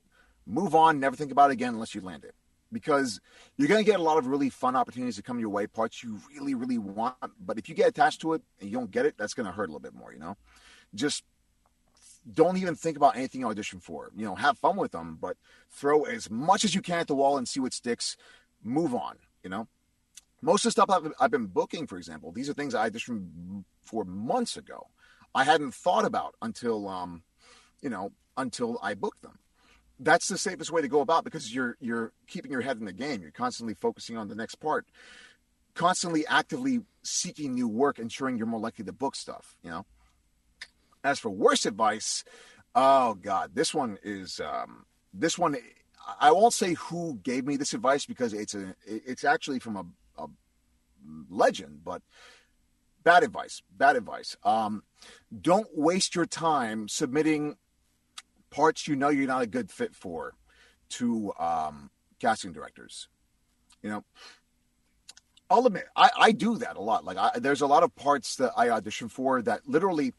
[0.46, 1.00] move on.
[1.00, 2.34] Never think about it again unless you land it
[2.72, 3.20] because
[3.56, 6.02] you're going to get a lot of really fun opportunities to come your way, parts
[6.02, 7.16] you really, really want.
[7.40, 9.52] But if you get attached to it and you don't get it, that's going to
[9.52, 10.36] hurt a little bit more, you know?
[10.94, 11.24] Just
[12.30, 14.10] don't even think about anything you audition for.
[14.16, 15.36] You know, have fun with them, but
[15.70, 18.16] throw as much as you can at the wall and see what sticks.
[18.62, 19.68] Move on, you know?
[20.40, 23.64] Most of the stuff I've, I've been booking, for example, these are things I auditioned
[23.84, 24.86] for months ago.
[25.34, 27.22] I hadn't thought about until, um,
[27.80, 29.38] you know, until I booked them
[30.00, 32.92] that's the safest way to go about because you're you're keeping your head in the
[32.92, 33.20] game.
[33.20, 34.86] You're constantly focusing on the next part,
[35.74, 39.56] constantly actively seeking new work, ensuring you're more likely to book stuff.
[39.62, 39.86] You know.
[41.04, 42.24] As for worse advice,
[42.74, 45.56] oh god, this one is um, this one.
[46.20, 49.84] I won't say who gave me this advice because it's a it's actually from a
[51.28, 52.02] legend, but
[53.02, 53.62] bad advice.
[53.70, 54.36] Bad advice.
[54.44, 54.82] Um,
[55.40, 57.56] don't waste your time submitting
[58.50, 60.34] parts you know you're not a good fit for
[60.90, 63.08] to um, casting directors.
[63.82, 64.04] You know,
[65.50, 67.04] I'll admit I, I do that a lot.
[67.04, 70.14] Like I, there's a lot of parts that I audition for that literally,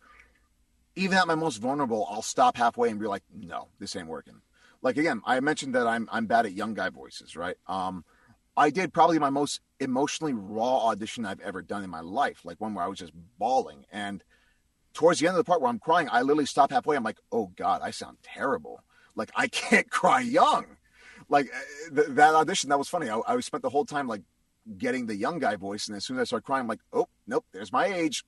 [0.96, 4.42] even at my most vulnerable, I'll stop halfway and be like, no, this ain't working.
[4.82, 7.58] Like again, I mentioned that I'm I'm bad at young guy voices, right?
[7.68, 8.06] Um,
[8.60, 12.60] I did probably my most emotionally raw audition I've ever done in my life, like
[12.60, 14.22] one where I was just bawling and
[14.94, 16.98] towards the end of the part where I'm crying, I literally stop halfway.
[16.98, 18.84] I'm like, oh God, I sound terrible.
[19.16, 20.66] Like I can't cry young.
[21.30, 23.10] Like uh, th- that audition, that was funny.
[23.10, 24.24] I, I spent the whole time like
[24.78, 27.08] getting the young guy voice, and as soon as I start crying, I'm like, oh
[27.28, 28.26] nope, there's my age.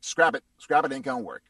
[0.00, 1.42] Scrap it, scrap it, ain't gonna work.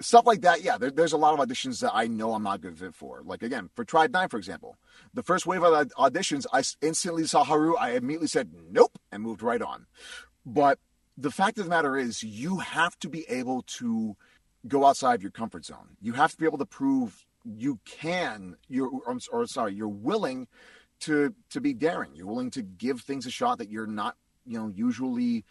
[0.00, 0.78] Stuff like that, yeah.
[0.78, 3.22] There, there's a lot of auditions that I know I'm not good fit for.
[3.24, 4.76] Like again, for Tribe Nine, for example,
[5.12, 7.76] the first wave of auditions, I instantly saw Haru.
[7.76, 9.86] I immediately said nope and moved right on.
[10.46, 10.78] But
[11.18, 14.16] the fact of the matter is, you have to be able to
[14.66, 15.96] go outside of your comfort zone.
[16.00, 18.56] You have to be able to prove you can.
[18.68, 18.90] You're
[19.30, 20.48] or sorry, you're willing
[21.00, 22.14] to to be daring.
[22.14, 25.44] You're willing to give things a shot that you're not, you know, usually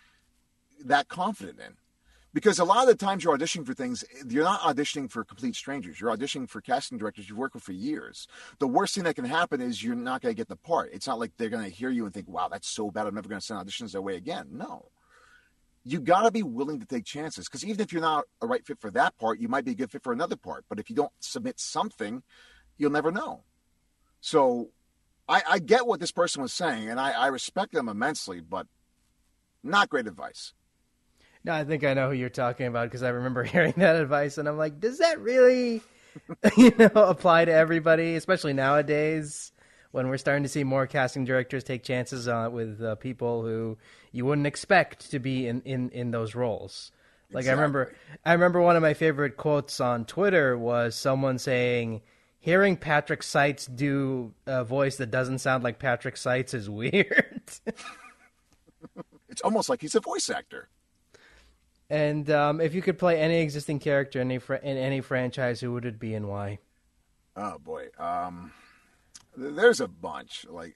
[0.83, 1.73] that confident in.
[2.33, 5.55] Because a lot of the times you're auditioning for things, you're not auditioning for complete
[5.55, 5.99] strangers.
[5.99, 8.27] You're auditioning for casting directors you've worked with for years.
[8.59, 10.91] The worst thing that can happen is you're not going to get the part.
[10.93, 13.07] It's not like they're going to hear you and think, wow, that's so bad.
[13.07, 14.47] I'm never going to send auditions their way again.
[14.51, 14.91] No
[15.83, 18.65] you got to be willing to take chances because even if you're not a right
[18.65, 20.65] fit for that part, you might be a good fit for another part.
[20.69, 22.21] But if you don't submit something,
[22.77, 23.43] you'll never know.
[24.21, 24.69] So
[25.27, 28.67] I, I get what this person was saying, and I, I respect them immensely, but
[29.63, 30.53] not great advice.
[31.49, 34.47] I think I know who you're talking about because I remember hearing that advice, and
[34.47, 35.81] I'm like, does that really,
[36.57, 39.51] you know, apply to everybody, especially nowadays?
[39.91, 43.77] when we're starting to see more casting directors take chances uh, with uh, people who
[44.11, 46.91] you wouldn't expect to be in, in, in those roles.
[47.31, 47.49] Like exactly.
[47.49, 52.01] I remember, I remember one of my favorite quotes on Twitter was someone saying,
[52.39, 57.51] "Hearing Patrick Seitz do a voice that doesn't sound like Patrick Seitz is weird."
[59.29, 60.69] it's almost like he's a voice actor.
[61.89, 65.59] And um, if you could play any existing character in any, fr- in any franchise,
[65.59, 66.59] who would it be and why?
[67.35, 68.51] Oh boy, um,
[69.35, 70.45] there's a bunch.
[70.49, 70.75] Like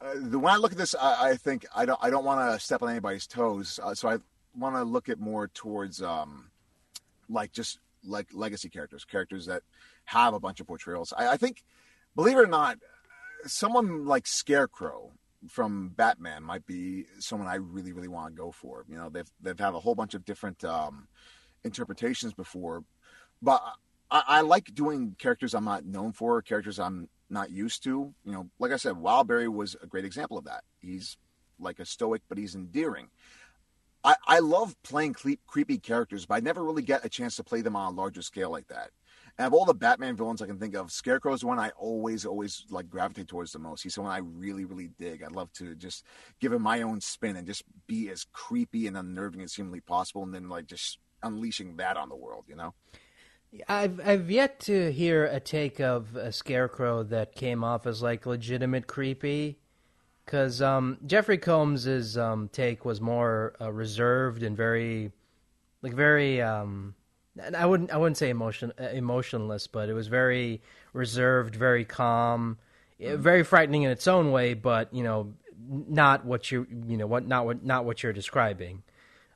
[0.00, 2.52] uh, the when I look at this, I, I think I don't I don't want
[2.52, 4.18] to step on anybody's toes, uh, so I
[4.56, 6.50] want to look at more towards um,
[7.28, 9.62] like just like legacy characters, characters that
[10.04, 11.12] have a bunch of portrayals.
[11.16, 11.64] I, I think,
[12.14, 12.78] believe it or not,
[13.46, 15.12] someone like Scarecrow
[15.48, 18.84] from Batman might be someone I really really want to go for.
[18.88, 21.08] You know, they've they've had a whole bunch of different um,
[21.64, 22.84] interpretations before,
[23.40, 23.62] but
[24.10, 28.14] I, I like doing characters I'm not known for, characters I'm not used to.
[28.24, 30.64] You know, like I said, Wildberry was a great example of that.
[30.80, 31.16] He's
[31.58, 33.08] like a stoic, but he's endearing.
[34.04, 35.14] I, I love playing
[35.46, 38.22] creepy characters, but I never really get a chance to play them on a larger
[38.22, 38.90] scale like that.
[39.38, 42.26] And of all the Batman villains I can think of, Scarecrow is one I always,
[42.26, 43.82] always like gravitate towards the most.
[43.82, 45.22] He's the one I really, really dig.
[45.22, 46.04] I'd love to just
[46.38, 50.22] give him my own spin and just be as creepy and unnerving as humanly possible,
[50.22, 52.74] and then like just unleashing that on the world, you know?
[53.68, 58.26] I've I've yet to hear a take of a scarecrow that came off as like
[58.26, 59.58] legitimate creepy,
[60.24, 65.12] because um, Jeffrey Combs's um, take was more uh, reserved and very,
[65.80, 66.40] like very.
[66.42, 66.94] Um,
[67.56, 72.58] I wouldn't I wouldn't say emotion uh, emotionless, but it was very reserved, very calm,
[73.00, 73.16] mm.
[73.18, 75.32] very frightening in its own way, but you know,
[75.68, 78.82] not what you you know what not what not what you're describing.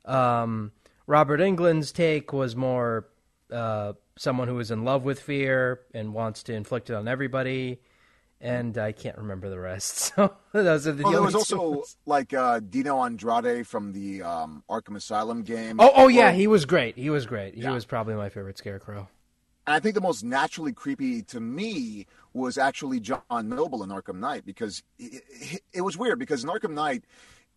[0.05, 0.71] Um,
[1.07, 3.07] Robert Englund's take was more
[3.51, 7.79] uh, someone who is in love with fear and wants to inflict it on everybody.
[8.39, 10.13] And I can't remember the rest.
[10.53, 11.03] So those are the.
[11.03, 11.97] Oh, there was also ones.
[12.05, 15.79] like uh, Dino Andrade from the um, Arkham Asylum game.
[15.79, 16.97] Oh, oh yeah, he was great.
[16.97, 17.53] He was great.
[17.53, 17.71] He yeah.
[17.71, 19.07] was probably my favorite Scarecrow.
[19.67, 24.19] And I think the most naturally creepy to me was actually John Noble in Arkham
[24.19, 27.03] Knight because it, it, it was weird because in Arkham Knight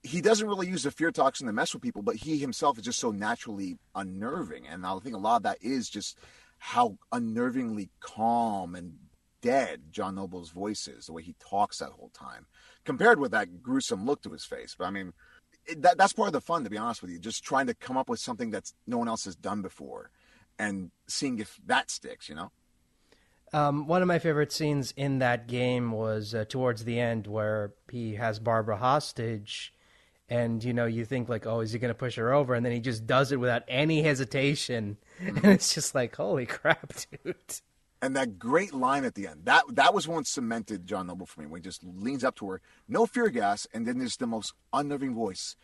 [0.03, 2.85] he doesn't really use the fear toxin to mess with people, but he himself is
[2.85, 4.67] just so naturally unnerving.
[4.67, 6.19] And I think a lot of that is just
[6.59, 8.95] how unnervingly calm and
[9.41, 12.47] dead John Noble's voice is, the way he talks that whole time,
[12.85, 14.75] compared with that gruesome look to his face.
[14.79, 15.13] But I mean,
[15.67, 17.75] it, that, that's part of the fun, to be honest with you, just trying to
[17.75, 20.11] come up with something that no one else has done before
[20.59, 22.51] and seeing if that sticks, you know?
[23.53, 27.73] Um, one of my favorite scenes in that game was uh, towards the end where
[27.91, 29.75] he has Barbara hostage
[30.29, 32.65] and you know you think like oh is he going to push her over and
[32.65, 35.37] then he just does it without any hesitation mm-hmm.
[35.43, 36.93] and it's just like holy crap
[37.25, 37.37] dude
[38.03, 41.41] and that great line at the end that that was one cemented john noble for
[41.41, 44.27] me when he just leans up to her no fear gas and then there's the
[44.27, 45.57] most unnerving voice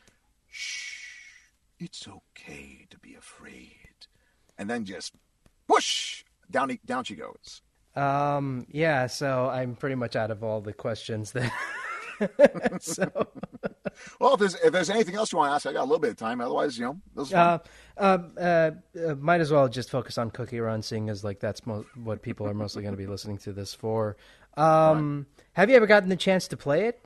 [0.51, 1.07] shh
[1.79, 3.73] it's okay to be afraid.
[4.59, 5.13] And then just
[5.69, 7.63] whoosh down down she goes.
[7.95, 11.51] Um yeah so i'm pretty much out of all the questions that
[12.81, 13.11] so,
[14.21, 15.99] well, if there's if there's anything else you want to ask, I got a little
[15.99, 16.41] bit of time.
[16.41, 17.33] Otherwise, you know, those.
[17.33, 17.59] Uh,
[17.97, 18.71] uh, uh,
[19.19, 22.47] might as well just focus on Cookie Run, seeing as like that's mo- what people
[22.47, 24.17] are mostly going to be listening to this for.
[24.57, 25.45] Um, right.
[25.53, 27.01] Have you ever gotten the chance to play it?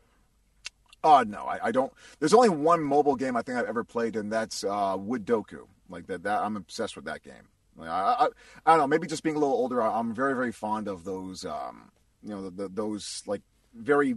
[1.02, 1.92] Oh no, I, I, don't.
[2.18, 5.66] There's only one mobile game I think I've ever played, and that's uh, Woodoku.
[5.88, 7.48] Like that, that I'm obsessed with that game.
[7.76, 8.28] Like, I, I,
[8.66, 8.86] I, don't know.
[8.86, 11.44] Maybe just being a little older, I'm very, very fond of those.
[11.44, 11.90] Um,
[12.22, 13.42] you know, the, the, those like
[13.74, 14.14] very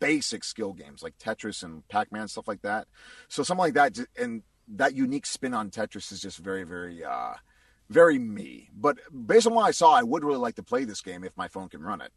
[0.00, 2.88] basic skill games like Tetris and Pac Man stuff like that.
[3.28, 7.34] So something like that, and that unique spin on Tetris is just very, very, uh,
[7.88, 8.70] very me.
[8.74, 11.36] But based on what I saw, I would really like to play this game if
[11.36, 12.12] my phone can run it.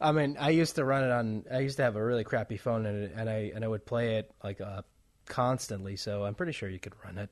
[0.00, 1.44] I mean, I used to run it on.
[1.50, 4.16] I used to have a really crappy phone, and and I and I would play
[4.16, 4.82] it like uh,
[5.26, 5.96] constantly.
[5.96, 7.30] So I'm pretty sure you could run it.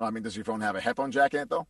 [0.00, 1.66] I mean, does your phone have a headphone jack in it though?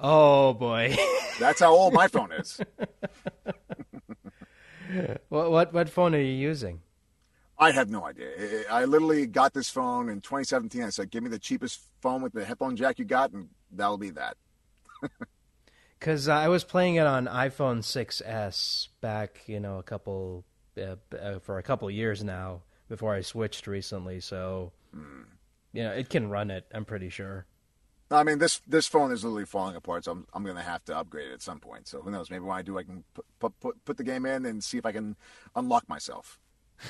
[0.00, 0.96] Oh boy,
[1.38, 2.60] that's how old my phone is.
[5.28, 6.80] what what what phone are you using?
[7.58, 8.64] I have no idea.
[8.70, 10.82] I literally got this phone in 2017.
[10.82, 13.98] I said, "Give me the cheapest phone with the headphone jack you got, and that'll
[13.98, 14.36] be that."
[16.04, 20.44] Because I was playing it on iPhone 6s back, you know, a couple
[20.76, 24.20] uh, uh, for a couple years now before I switched recently.
[24.20, 25.24] So, mm.
[25.72, 26.66] you know, it can run it.
[26.74, 27.46] I'm pretty sure.
[28.10, 30.96] I mean, this this phone is literally falling apart, so I'm I'm gonna have to
[30.96, 31.88] upgrade it at some point.
[31.88, 32.30] So who knows?
[32.30, 34.86] Maybe when I do, I can put put put the game in and see if
[34.86, 35.16] I can
[35.54, 36.38] unlock myself.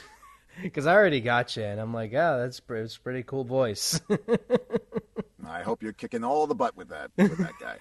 [0.63, 4.01] Because I already got you, and I'm like, oh, that's it's pretty cool voice.
[5.47, 7.79] I hope you're kicking all the butt with that with that guy.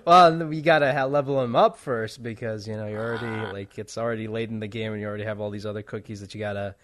[0.06, 3.50] well, you gotta level him up first because you know you're already ah.
[3.52, 6.20] like it's already late in the game, and you already have all these other cookies
[6.20, 6.76] that you gotta.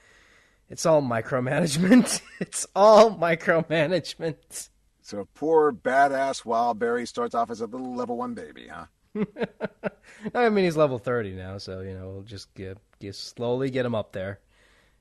[0.69, 2.21] It's all micromanagement.
[2.41, 4.69] it's all micromanagement.
[5.07, 8.87] So poor badass Wildberry starts off as a little level one baby, huh?
[10.35, 13.87] I mean, he's level thirty now, so you know we'll just get, get slowly get
[13.87, 14.41] him up there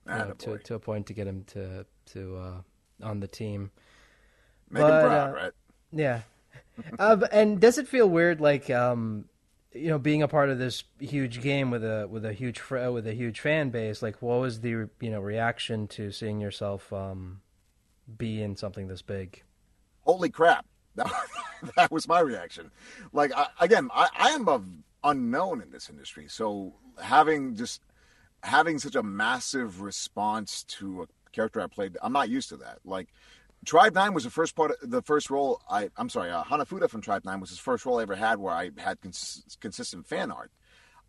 [0.05, 3.71] know, to to a point to get him to to uh, on the team.
[4.69, 5.51] Make but, him proud, uh, right?
[5.91, 6.21] Yeah,
[6.99, 9.25] uh, and does it feel weird, like um,
[9.73, 12.89] you know, being a part of this huge game with a with a huge fr-
[12.91, 14.03] with a huge fan base?
[14.03, 17.41] Like, what was the you know reaction to seeing yourself um,
[18.19, 19.41] be in something this big?
[20.05, 20.65] Holy crap!
[21.77, 22.69] That, was my reaction.
[23.11, 24.61] Like, I, again, I, I am a
[25.03, 27.81] unknown in this industry, so having just
[28.43, 32.79] having such a massive response to a character I played, I'm not used to that.
[32.85, 33.09] Like
[33.65, 36.89] Tribe Nine was the first part, of, the first role I, I'm sorry, uh, Hanafuda
[36.89, 40.07] from Tribe Nine was his first role I ever had where I had cons- consistent
[40.07, 40.51] fan art.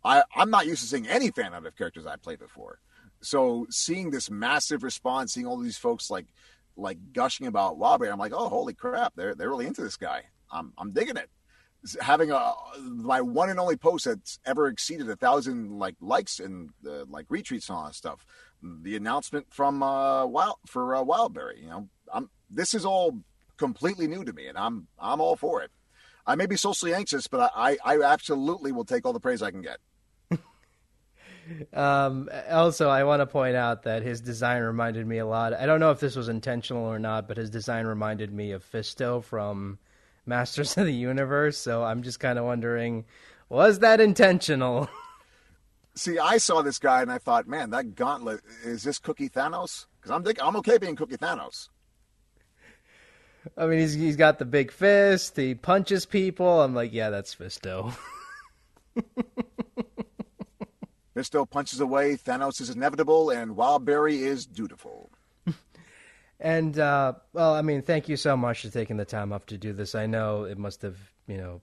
[0.03, 2.79] I, I'm not used to seeing any fan art of characters I played before.
[3.21, 6.27] So seeing this massive response, seeing all these folks like
[6.77, 10.23] like gushing about Wildberry, I'm like, oh, holy crap, they're they're really into this guy.
[10.51, 11.29] I'm I'm digging it.
[12.01, 16.69] Having a my one and only post that's ever exceeded a thousand like likes and
[16.87, 18.25] uh, like retweets and all that stuff.
[18.61, 23.21] The announcement from uh, Wild for uh, Wildberry, you know, I'm this is all
[23.57, 25.71] completely new to me, and I'm I'm all for it.
[26.25, 29.51] I may be socially anxious, but I I absolutely will take all the praise I
[29.51, 29.77] can get.
[31.73, 35.53] Um, also, I want to point out that his design reminded me a lot.
[35.53, 38.63] I don't know if this was intentional or not, but his design reminded me of
[38.63, 39.79] Fisto from
[40.25, 41.57] Masters of the Universe.
[41.57, 43.05] So I'm just kind of wondering,
[43.49, 44.89] was that intentional?
[45.95, 49.87] See, I saw this guy and I thought, man, that gauntlet is this Cookie Thanos?
[49.99, 51.69] Because I'm I'm okay being Cookie Thanos.
[53.57, 55.37] I mean, he's he's got the big fist.
[55.37, 56.61] He punches people.
[56.61, 57.95] I'm like, yeah, that's Fisto.
[61.17, 62.15] Fisto punches away.
[62.15, 65.09] Thanos is inevitable, and Wildberry is dutiful.
[66.39, 69.57] and uh, well, I mean, thank you so much for taking the time off to
[69.57, 69.95] do this.
[69.95, 71.61] I know it must have, you know,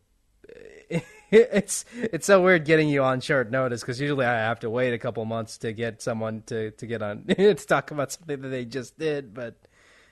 [1.31, 4.93] it's it's so weird getting you on short notice because usually I have to wait
[4.93, 8.49] a couple months to get someone to to get on to talk about something that
[8.49, 9.35] they just did.
[9.35, 9.55] But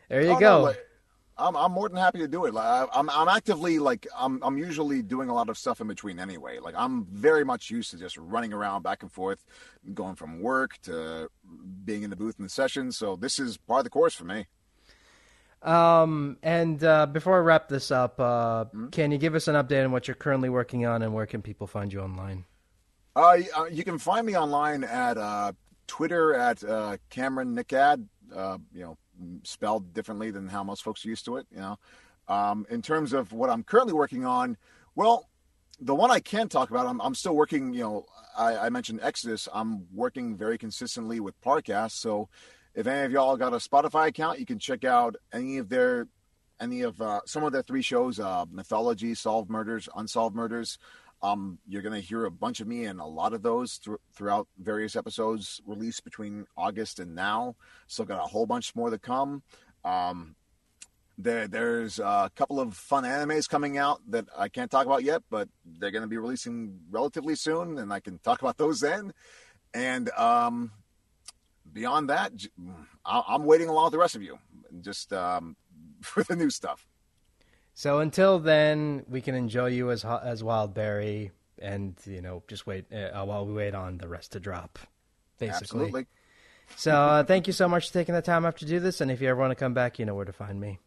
[0.09, 0.65] there you oh, go.
[0.67, 0.75] No,
[1.39, 2.55] I'm, I'm more than happy to do it.
[2.55, 6.19] Like, I'm I'm actively like I'm I'm usually doing a lot of stuff in between
[6.19, 6.59] anyway.
[6.59, 9.45] Like I'm very much used to just running around back and forth,
[9.95, 11.29] going from work to
[11.85, 12.93] being in the booth in the session.
[12.93, 14.47] So this is part of the course for me.
[15.63, 18.89] Um, and uh, before I wrap this up, uh, mm-hmm.
[18.89, 21.41] can you give us an update on what you're currently working on and where can
[21.41, 22.45] people find you online?
[23.15, 23.39] Uh,
[23.71, 25.53] you can find me online at uh,
[25.87, 28.07] Twitter at uh, Kamran Nickad.
[28.35, 28.97] Uh, you know,
[29.43, 31.47] spelled differently than how most folks are used to it.
[31.51, 31.79] You know,
[32.29, 34.57] um, in terms of what I'm currently working on,
[34.95, 35.29] well,
[35.81, 37.75] the one I can talk about, I'm, I'm still working.
[37.75, 38.05] You know,
[38.37, 39.49] I, I, mentioned Exodus.
[39.53, 41.93] I'm working very consistently with Parcast.
[41.93, 42.29] So,
[42.75, 46.07] if any of y'all got a Spotify account, you can check out any of their
[46.61, 50.79] any of uh, some of their three shows: uh, Mythology, Solved Murders, Unsolved Murders.
[51.23, 53.99] Um, you're going to hear a bunch of me and a lot of those th-
[54.13, 57.55] throughout various episodes released between August and now.
[57.87, 59.43] Still got a whole bunch more to come.
[59.85, 60.35] Um,
[61.19, 65.23] there, there's a couple of fun animes coming out that I can't talk about yet,
[65.31, 69.13] but they're going to be releasing relatively soon, and I can talk about those then.
[69.75, 70.73] And um,
[71.73, 72.33] beyond that,
[73.05, 74.39] I'm waiting along with the rest of you,
[74.81, 75.57] just um,
[76.01, 76.87] for the new stuff.
[77.75, 82.93] So until then, we can enjoy you as as Wildberry, and you know, just wait
[82.93, 84.79] uh, while we wait on the rest to drop.
[85.39, 85.87] basically.
[85.87, 86.07] Absolutely.
[86.77, 89.01] So uh, thank you so much for taking the time up to do this.
[89.01, 90.79] And if you ever want to come back, you know where to find me.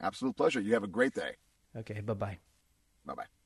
[0.00, 0.60] Absolute pleasure.
[0.60, 1.36] You have a great day.
[1.76, 2.00] Okay.
[2.00, 2.38] Bye bye.
[3.04, 3.41] Bye bye.